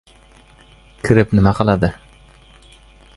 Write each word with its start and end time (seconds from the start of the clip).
Kirib 1.03 1.37
nima 1.39 1.55
qiladi? 1.59 1.93